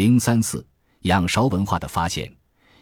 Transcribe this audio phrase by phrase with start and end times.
[0.00, 0.66] 零三四
[1.00, 2.34] 仰韶文化的发现。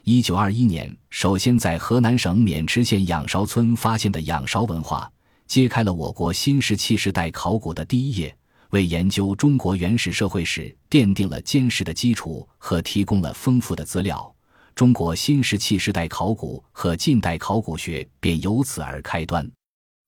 [0.04, 5.10] 一九二一年，首先在河南省渑池县仰韶村发现的仰韶文化，
[5.48, 8.32] 揭开了我国新石器时代考古的第一页，
[8.70, 14.32] 为研究中国原始社会史奠定了坚实的基础和提供了丰富的资料。
[14.76, 19.44] 中国新石器时代考古和近代考古学便由此而开端。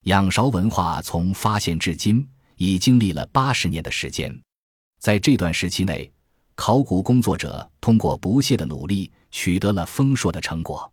[0.04, 2.24] 仰韶文化从发现至今，
[2.54, 4.32] 已经历了八十年的时间，
[5.00, 6.08] 在这段时期内。
[6.62, 10.92] 考古工作者通过不懈的努力，取得了丰硕的成果。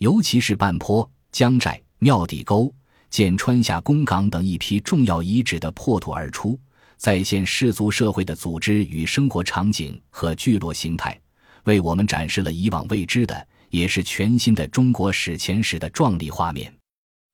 [0.00, 2.70] 尤其是半坡、江寨、庙底沟、
[3.08, 6.60] 建川下公岗等一批重要遗址的破土而出，
[6.98, 11.18] 再现氏族社会的组织与生活场景和聚落形态，
[11.64, 16.70] 为我们展示了以往未知的，也是全新的中国史前史的壮丽画面。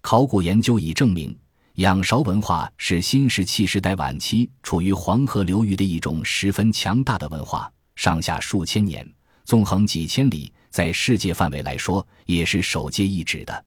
[0.00, 1.36] 考古研究已证明。
[1.74, 9.04] 仰韶文化是新石器时代晚期处于黄河流域的一种十分强大的文化，上下数千年，
[9.44, 13.64] 纵横几千里，在世界范围来说也是首接一指的。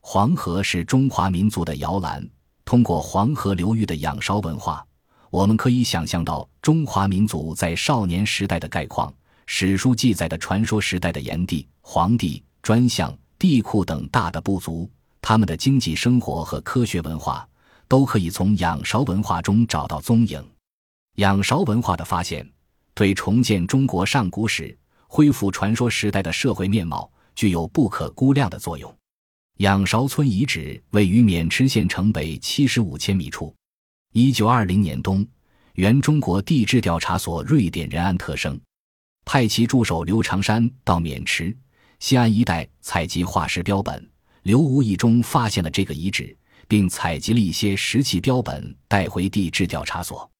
[0.00, 2.28] 黄河是中华民族的摇篮，
[2.64, 4.84] 通过黄河流域的仰韶文化，
[5.30, 9.14] 我们可以想象到中华民族在少年时代的概况。
[9.46, 14.90] 史书记载的传说时代的炎帝、黄帝、专项、帝喾等大的部族。
[15.26, 17.48] 他们的经济生活和科学文化
[17.88, 20.46] 都可以从仰韶文化中找到踪影。
[21.14, 22.46] 仰韶文化的发现，
[22.92, 28.94] 对重建中国上古史、恢复传说时代的社会面貌具有不可估量的作用。
[29.60, 33.54] 仰韶村遗址位于渑池县城北七十五千米处。
[34.12, 35.26] 一九二零年冬，
[35.72, 38.60] 原中国地质调查所瑞典人安特生
[39.24, 41.56] 派其助手刘长山到渑池
[41.98, 44.10] 西安一带采集化石标本。
[44.44, 46.36] 刘无意中发现了这个遗址，
[46.68, 50.30] 并采集了一些石器标本带回地质调查所。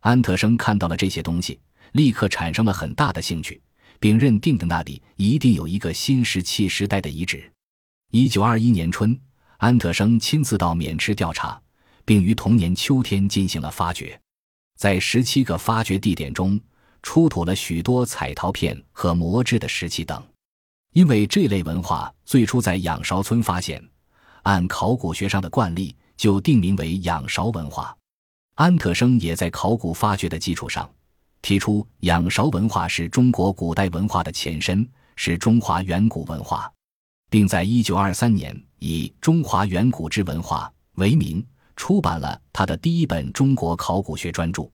[0.00, 1.58] 安特生看到了这些东西，
[1.92, 3.58] 立刻产生了很大的兴趣，
[3.98, 7.50] 并认定的那里一定有一个新石器时代的遗址。
[8.12, 9.18] 一九二一年春，
[9.56, 11.58] 安特生亲自到渑池调查，
[12.04, 14.20] 并于同年秋天进行了发掘。
[14.76, 16.60] 在十七个发掘地点中，
[17.02, 20.22] 出土了许多彩陶片和磨制的石器等。
[20.96, 23.86] 因为这类文化最初在仰韶村发现，
[24.44, 27.94] 按考古学上的惯例，就定名为仰韶文化。
[28.54, 30.90] 安特生也在考古发掘的基础上，
[31.42, 36.72] 提出仰韶文化是中国古代文化的前身，是中华远古文化，
[37.28, 41.46] 并在一九二三年以《中华远古之文化》为名
[41.76, 44.66] 出版了他的第一本中国考古学专著。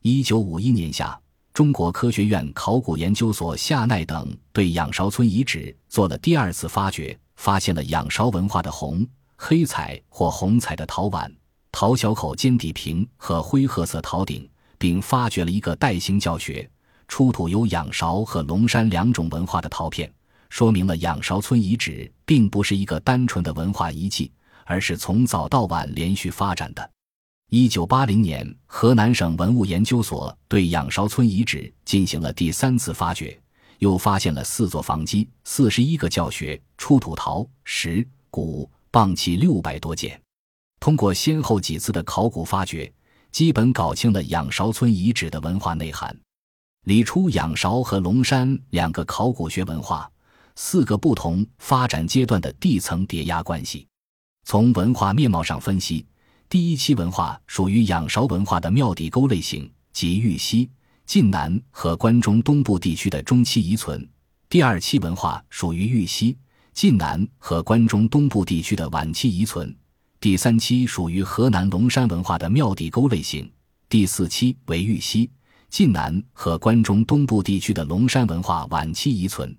[0.00, 1.20] 一九五一年夏。
[1.58, 9.04] 中国科学院考古研究所夏奈等对仰韶村遗址做了第二次发掘，发现了仰韶文化的红、
[9.34, 11.28] 黑彩或红彩的陶碗、
[11.72, 14.48] 陶小口尖底瓶和灰褐色陶鼎，
[14.78, 16.70] 并发掘了一个带形教学，
[17.08, 20.08] 出土有仰韶和龙山两种文化的陶片，
[20.50, 24.30] 说明了仰韶村遗址并不是一个单纯的文化遗迹，
[24.64, 26.90] 而是从早到晚连续发展的。
[27.50, 33.40] 一九八零年，河南省文物研究所对仰韶村遗址进行了第三次发掘，
[33.78, 40.20] 又发现了四座房基、四十一个教学，出土陶、石、骨、蚌器六百多件。
[40.78, 42.92] 通过先后几次的考古发掘，
[43.32, 46.14] 基本搞清了仰韶村遗址的文化内涵，
[46.84, 50.06] 理出仰韶和龙山两个考古学文化
[50.54, 53.86] 四个不同发展阶段的地层叠压关系。
[54.44, 56.04] 从文化面貌上分析。
[56.50, 60.66] 第一期文化属于仰韶文化的庙底沟类型，即玉溪、
[61.04, 64.00] 晋南和关中东部地区的中期遗存；
[64.48, 66.34] 第二期文化属于玉溪、
[66.72, 69.68] 晋南和关中东部地区的晚期遗存；
[70.20, 73.44] 第三期属于河南龙山文化的庙底沟类型；
[73.90, 75.30] 第四期为玉溪、
[75.68, 79.54] 晋南和关中东部地区的龙山文化晚期遗存。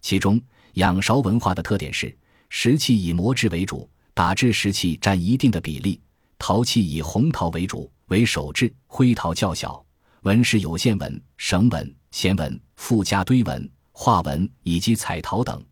[0.00, 0.40] 其中，
[0.74, 2.16] 仰韶文化的特点是
[2.48, 6.00] 石器以磨制为主，打制石器占一定的比例。
[6.44, 9.80] 陶器以红陶为主，为手制，灰陶较小。
[10.22, 15.64] 纹饰有线纹、绳纹、弦纹、附加堆纹、画纹以及彩陶等。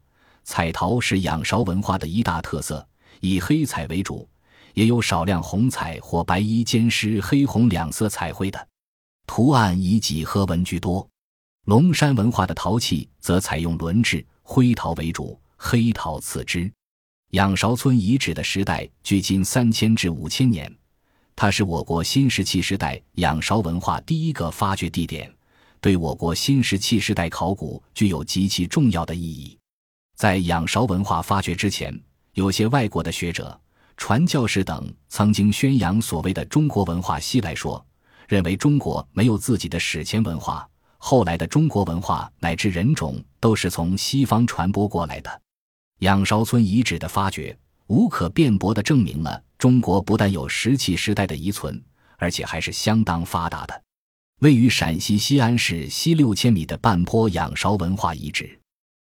[0.44, 2.86] 彩陶是仰韶文化的一大特色，
[3.18, 4.28] 以黑彩为主，
[4.74, 8.68] 也有少量红彩或白衣兼施黑红两色彩绘的。
[9.26, 11.04] 图案以几何纹居多。
[11.66, 16.72] 龙山文化的陶器则采用轮制，灰陶为主，黑陶次之。
[17.30, 20.72] 仰韶村遗址的时代距今三千至五千年，
[21.36, 25.32] 它是我国新石器时代仰韶文化第一个发掘地点，
[25.80, 29.56] 对我国新石器时代考古具有极其重要的意义。
[30.16, 31.96] 在仰韶文化发掘之前，
[32.32, 33.58] 有些外国的学者、
[33.96, 37.84] 传教士等曾经宣扬所谓的中国文化西来说，
[38.26, 40.68] 认为中国没有自己的史前文化，
[40.98, 45.40] 后来的中国文化乃至人种都是从西方传播过来的。
[46.00, 47.56] 仰韶村遗址的发掘，
[47.88, 51.82] 无可辩驳地证明了中国不但有石器时代的遗存，
[52.16, 53.82] 而且还是相当发达的。
[54.40, 58.58] 位于陕西西安市西六千米的半坡仰韶文化遗址，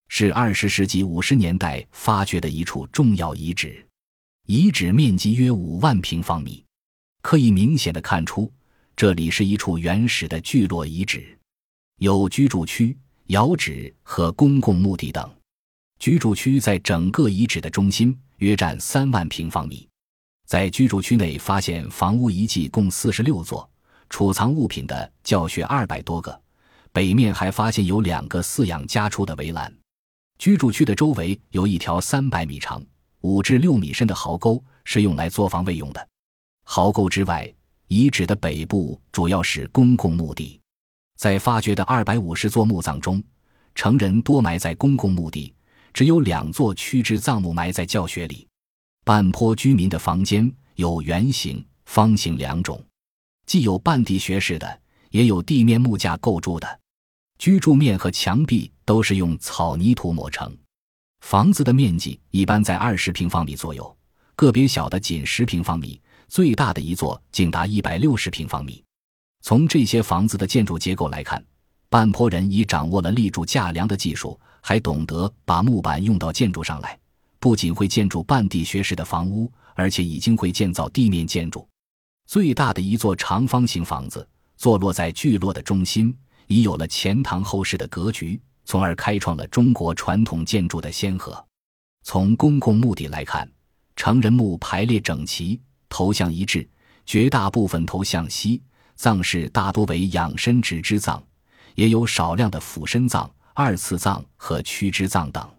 [0.06, 3.84] 是二十世纪五十年代发掘的一处重要遗址。
[4.46, 6.64] 遗址面积约五万平方米，
[7.20, 8.48] 可以明显的看出，
[8.94, 11.36] 这里是一处原始的聚落遗址，
[11.98, 12.96] 有居住区、
[13.26, 15.35] 窑址和公共墓地等。
[15.98, 19.88] 居住区在整个遗址的中心，约占三万平方米。
[20.46, 23.68] 在居住区内发现房屋遗迹共四十六座，
[24.08, 26.40] 储藏物品的教学二百多个。
[26.92, 29.72] 北面还发现有两个饲养家畜的围栏。
[30.38, 32.82] 居住区的周围有一条三百米长。
[33.22, 36.08] 五至六米深的壕沟是用来作防卫用的。
[36.62, 37.52] 壕沟之外，
[37.88, 40.60] 遗址的北部主要是公共墓地。
[41.16, 43.20] 在发掘的二百五十座墓葬中，
[43.74, 45.52] 成人多埋在公共墓地，
[45.96, 48.46] 只有两座屈肢葬墓埋在教学里。
[49.02, 52.84] 半坡居民的房间有圆形、方形两种，
[53.46, 56.80] 既有半地穴式的，也有地面木架构筑的。
[57.38, 60.54] 居住面和墙壁都是用草泥土抹成。
[61.22, 63.96] 房子的面积一般在二十平方米左右，
[64.34, 65.98] 个别小的仅十平方米，
[66.28, 68.84] 最大的一座竟达一百六十平方米。
[69.40, 71.42] 从这些房子的建筑结构来看，
[71.88, 76.98] 半坡人已掌握了立柱架梁的技术，还懂得把木板用到建筑上来。
[77.38, 81.68] 不仅会建筑半地穴式的房屋，而且已经会建造地面建筑。
[82.26, 86.12] 最大的一座长方形房子坐落在聚落的中心，
[86.48, 88.40] 已有了前堂后室的格局。
[88.64, 91.46] 从而开创了中国传统建筑的先河。
[92.02, 93.48] 从公共墓地来看，
[93.94, 96.68] 成人墓排列整齐，头向一致，
[97.04, 98.60] 绝大部分头向西，
[98.96, 101.22] 葬式大多为仰身直肢葬，
[101.76, 105.50] 也有少量的俯身葬、二次葬和屈肢葬等。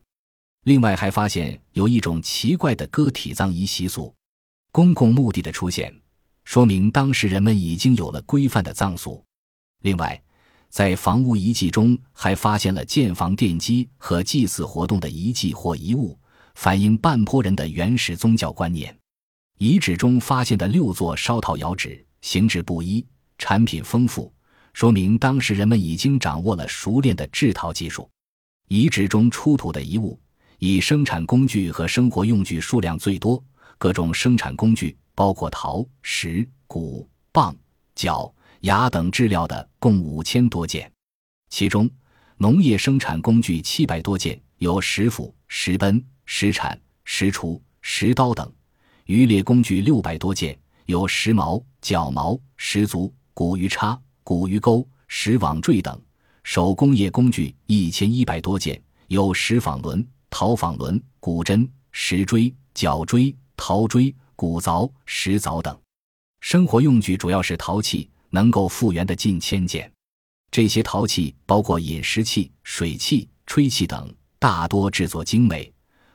[0.65, 4.13] 另外，还发现有一种奇怪的割体葬仪习俗。
[4.71, 5.91] 公共墓地的出现，
[6.44, 9.25] 说明当时人们已经有了规范的葬俗。
[9.81, 10.21] 另外，
[10.69, 16.15] 在房屋遗迹中，还发现了建房奠基和祭祀活动的遗迹或遗物，
[16.53, 18.95] 反映半坡人的原始宗教观念。
[19.57, 23.03] 遗址中发现的六座烧陶窑址，形制不一，
[23.39, 24.31] 产品丰富，
[24.77, 28.07] 说明当时人们已经掌握了熟练的制陶技术。
[28.68, 30.19] 遗址中出土的遗物，
[30.59, 33.44] 以生产工具和生活用具数量最多，
[33.79, 37.57] 各种生产工具包括陶、石、骨、棒、
[37.95, 38.31] 角。
[38.62, 40.91] 牙等质料的共五千多件，
[41.50, 41.89] 其中
[42.38, 48.47] 农业生产工具七百多件，有石斧、石奔、石铲、石锄、石刀等；
[49.06, 55.97] 渔猎工具六百多件，有石矛、角矛、石足、骨鱼叉、古鱼钩、石网坠等；
[56.44, 58.77] 手工业工具一千一百多件，
[59.07, 65.74] 有石纺轮、陶纺轮、古针、石锥、角锥、陶锥、骨凿、石凿等；
[66.41, 68.09] 生活用具主要是陶器。
[68.29, 69.89] 能够复原的近千件，
[70.51, 75.71] 这些陶器包括饮食器、水器、吹器等，大多制作精美。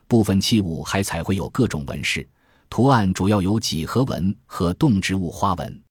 [0.07, 2.29] 部分器物还彩绘有各种纹饰，
[2.69, 5.83] 图案主要有几何纹和动植物花纹。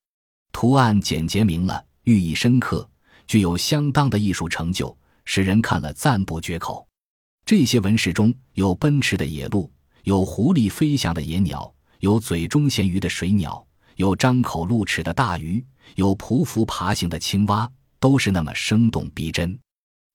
[0.51, 2.89] 图案简洁明了，寓意深刻，
[3.25, 6.85] 具有相当的艺术成就，使人看了赞不绝口。
[7.45, 9.71] 这些纹饰中有奔驰的野鹿，
[10.03, 13.65] 有狐狸飞翔的野鸟，有嘴中衔鱼的水鸟，
[13.95, 15.65] 有张口露齿的大鱼。
[15.95, 19.57] 有匍匐爬行的青蛙，都是那么生动逼真。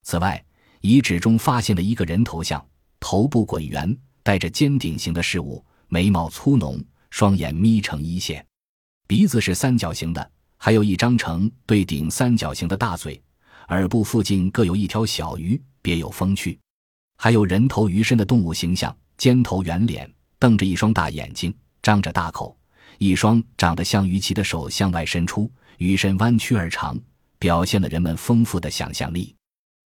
[0.02, 0.42] 此外，
[0.80, 2.64] 遗址中发现了一个人头像，
[3.00, 8.46] 头部滚圆，戴着尖顶形的饰物，眉毛粗浓，双眼眯成一线，
[9.06, 10.30] 鼻子是三角形的，
[10.66, 13.22] 还有一张呈对顶三角形的大嘴，
[13.68, 16.58] 耳部附近各有一条小鱼，别有风趣。
[17.18, 22.58] 还有人头鱼身的动物形象，尖头圆脸，瞪着一双大眼睛，张着大口。
[22.98, 26.98] 一双长得像鱼鳍的手向外伸出，鱼身弯曲而长，
[27.38, 29.32] 表现了人们丰富的想象力。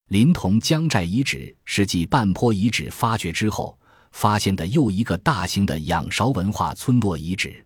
[0.09, 3.79] 临潼江寨遗址是继半坡遗址发掘之后
[4.13, 7.63] 发现的又一个大型的仰韶文化村落遗址，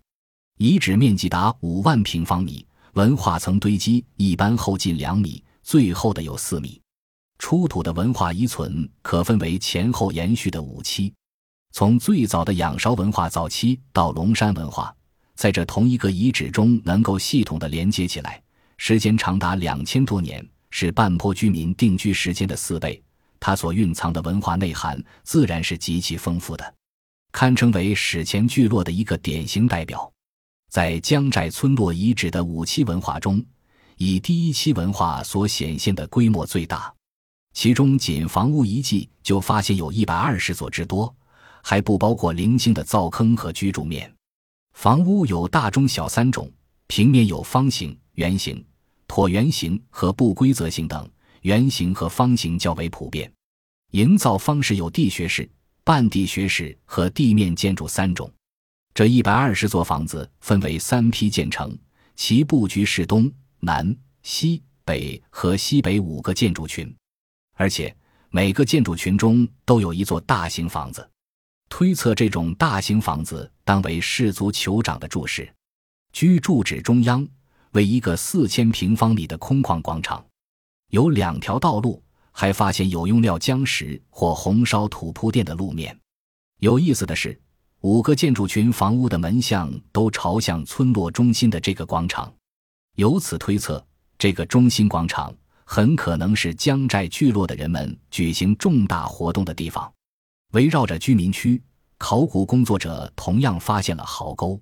[0.58, 6.80] 遗址面积达五万平方米，文化层堆积一般厚近两米，最厚的有四米。
[7.40, 11.12] 出土的文化遗存可分为前后延续的五期，
[11.72, 14.94] 从最早的仰韶文化早期到龙山文化。
[15.34, 18.40] 在这同一个遗址中，能够系统的连接起来，
[18.76, 23.02] 时间长达两千多年，是半坡居民定居时间的四倍。
[23.40, 26.74] 它所蕴藏的文化内涵自然是极其丰富的，
[27.32, 30.13] 堪称为史前聚落的一个典型代表。
[30.74, 33.40] 在江寨村落遗址的五期文化中，
[33.96, 36.92] 以第一期文化所显现的规模最大，
[37.52, 41.14] 其中仅房屋遗迹就发现有一百二十座之多，
[41.62, 44.12] 还不包括零星的灶坑和居住面。
[44.72, 46.50] 房屋有大、中、小三种，
[46.88, 48.60] 平面有方形、圆形、
[49.06, 51.08] 椭圆形和不规则形等，
[51.42, 53.32] 圆形和方形较为普遍。
[53.92, 55.48] 营造方式有地穴式、
[55.84, 58.28] 半地穴式和地面建筑三种。
[58.94, 61.76] 这一百二十座房子分为三批建成，
[62.14, 63.30] 其布局是东。
[63.58, 66.94] 南、西北和西北五个建筑群，
[67.54, 67.92] 而且
[68.30, 71.10] 每个建筑群中都有一座大型房子。
[71.68, 75.52] 推测这种大型房子当为氏族酋长的住室。
[76.12, 77.26] 居住址中央
[77.72, 80.24] 为一个四千平方米的空旷广场，
[80.90, 85.98] 有两条道路，还发现有用料浆石或红烧土铺垫的路面。
[86.60, 87.40] 有意思的是，
[87.84, 92.32] 五个建筑群房屋的门向都朝向村落中心的这个广场。
[92.96, 93.86] 由此推测，
[94.16, 95.30] 这个中心广场
[95.66, 99.92] 很可能是江寨聚落的人们举行重大活动的地方。
[100.52, 101.62] 围绕着居民区，
[101.98, 104.58] 考古工作者同样发现了壕沟，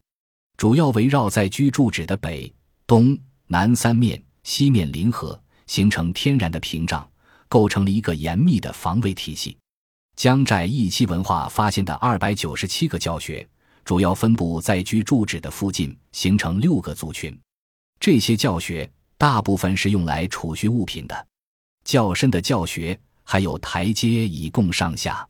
[0.56, 2.52] 主要围绕在居住址的北、
[2.88, 7.08] 东南三面，西面临河，形成天然的屏障，
[7.48, 9.56] 构成了一个严密的防卫体系。
[10.16, 13.46] 江寨一期文化发现的二百九十七个教学，
[13.84, 17.36] 主要分布在居住址的附近，形成六个族群。
[17.98, 21.26] 这些教学大部分是用来储蓄物品的，
[21.84, 25.26] 较深的教学还有台阶以供上下。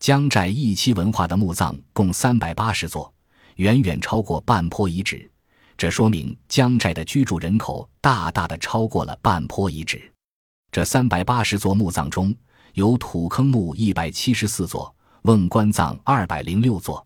[0.00, 3.12] 江寨一期文化的墓葬共三百八十座，
[3.56, 5.30] 远远超过半坡遗址，
[5.76, 10.10] 这说明江寨的居住人口大大的超过了半坡遗址。
[10.72, 12.34] 这三百八十座墓葬中
[12.74, 17.04] 有土坑墓一百七十四座，瓮棺葬二百零六座。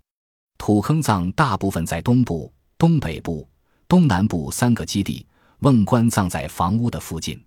[0.57, 3.47] 土坑葬大部分在东部、东北部。
[3.87, 5.27] 东南部三个基地，
[5.61, 7.43] 瓮棺葬在房屋的附近。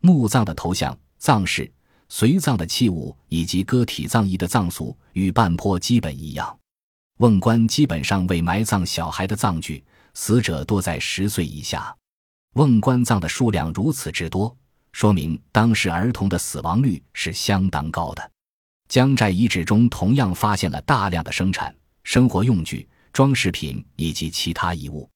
[0.00, 1.68] 墓葬的头像、葬式、
[2.08, 6.56] 随葬的器物以及割体葬仪的葬俗与半坡基本一样。
[7.18, 11.96] 瓮棺基本上为埋葬小孩的葬具，死者多在十岁以下。
[12.54, 14.56] 瓮棺葬的数量如此之多，
[14.96, 18.30] 说明当时儿童的死亡率是相当高的。
[18.88, 25.06] 江寨遗址中同样发现了大量的生产、生活用具、装饰品以及其他遗物。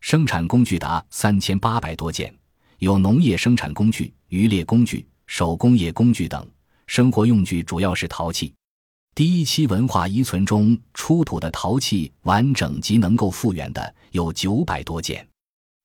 [0.00, 2.34] 生产工具达三千八百多件，
[2.78, 6.44] 有农业生产工具、渔猎工具、手工业工具等。
[6.88, 8.52] 生活用具主要是陶器。
[9.14, 15.24] 第一期文化遗存中出土的陶器完整及能够复原的有九百多件，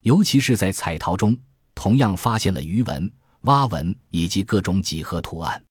[0.02, 1.38] 尤其是在彩陶中，
[1.76, 3.12] 同样发现了鱼纹、
[3.46, 5.62] 蛙纹以及各种几何图案。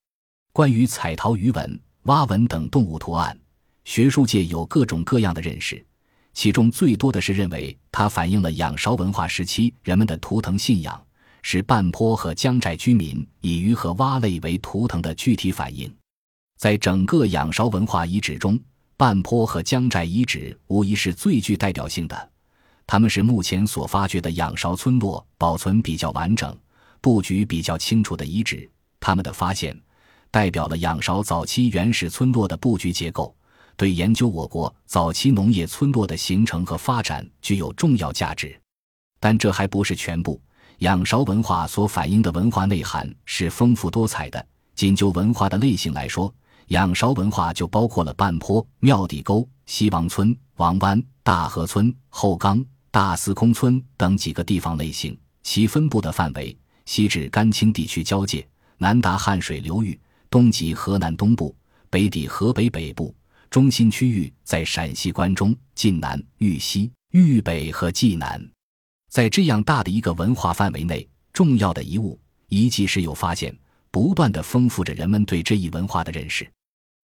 [0.52, 3.36] 关于彩陶、鱼纹、蛙纹等动物图案，
[3.84, 5.84] 学术界有各种各样的认识。
[6.32, 11.00] 其中最多的是认为它反映了仰韶文化时期人们的图腾信仰，
[11.42, 15.92] 是半坡和江寨居民以鱼和蛙类为图腾的具体反映。
[16.56, 18.58] 在整个仰韶文化遗址中，
[18.96, 22.30] 半坡和江寨遗址无疑是最具代表性的。
[22.86, 26.56] 他们是目前所发掘的仰韶村落保存比较完整、
[27.04, 28.66] 布局比较清楚的遗址。
[28.98, 29.78] 他们的发现
[30.30, 33.36] 代表了仰韶早期原始村落的布局结构。
[33.76, 38.58] 对研究我国早期农业村落的形成和发展具有重要价值，
[39.20, 40.40] 但这还不是全部。
[40.78, 44.46] 仰韶文化所反映的文化内涵是丰富多彩的。
[44.74, 46.34] 仅就文化的类型来说，
[46.68, 55.14] 仰韶文化就包括了半坡、庙底沟、西王村、王湾、大河村、后岗、大司空村等几个地方类型。
[55.42, 58.46] 其分布的范围西至甘青地区交界，
[58.78, 59.98] 南达汉水流域，
[60.28, 61.54] 东及河南东部，
[61.90, 63.14] 北抵河北北部。
[63.50, 68.44] 中心区域在陕西关中、晋南、豫西、豫北和冀南，
[69.10, 73.56] 在这样大的一个文化范围内，重要的遗物遗迹时有发现，
[73.92, 76.50] 不断的丰富着人们对这一文化的认识。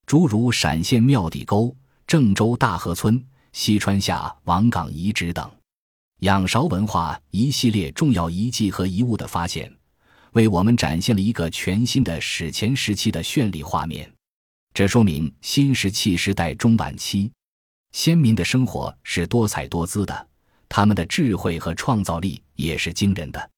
[0.07, 1.73] 诸如陕县庙底沟、
[2.05, 5.49] 郑州大河村、西川下王岗遗址等，
[6.21, 9.75] 仰韶文化一系列重要遗迹和遗物的发现，
[10.33, 14.11] 为我们展现了一个全新的史前时期的绚丽画面。
[14.75, 17.33] 这说明新石器时代中晚期，
[17.93, 20.29] 先民的生活是多彩多姿的，
[20.69, 23.50] 他们的智慧和创造力也是惊人的。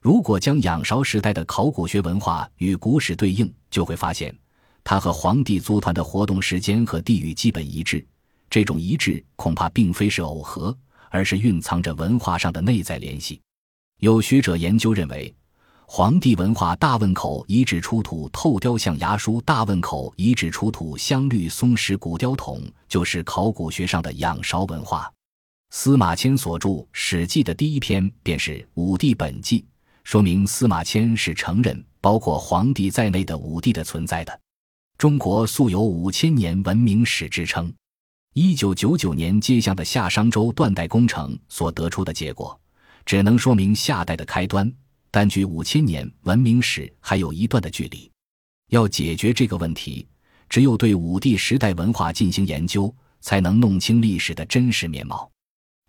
[0.00, 4.32] 如果将仰韶时代的考古学文化与古史对应，就会发现，
[4.84, 8.06] 它和黄帝族团的活动时间和地域基本一致。
[8.48, 10.76] 这种一致恐怕并非是偶合，
[11.14, 13.40] 而是蕴藏着文化上的内在联系。
[14.00, 15.32] 有学者研究认为。
[15.86, 25.12] 黄帝文化大汶口遗址出土透雕象牙书，大汶口遗址出土镶绿松石骨雕筒，就是考古学上的仰韶文化。
[25.70, 29.60] 司马迁所著《史记》的第一篇便是《武帝本纪》，
[30.04, 34.40] 说明司马迁是承认包括黄帝在内的五帝的存在的。
[34.96, 37.72] 中国素有五千年文明史之称。
[38.36, 42.60] 一九九九年接向的夏商周断代工程所得出的结果，
[43.06, 44.70] 只能说明夏代的开端，
[45.08, 48.10] 但距五千年文明史还有一段的距离。
[48.70, 50.04] 要解决这个问题，
[50.48, 55.30] 只有对五帝时代文化进行研究，才能弄清历史的真实面貌。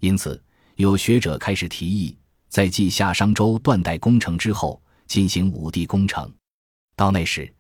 [0.02, 0.40] 因此，
[0.76, 2.16] 有学者开始提议，
[2.48, 6.32] 在继夏商周断代工程之后，进行五帝工程。
[6.96, 7.52] 到那时，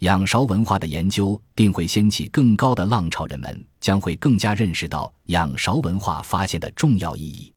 [0.00, 7.53] 仰韶文化的研究定会掀起更高的浪潮，人们将会更加认识到仰韶文化发现的重要意义。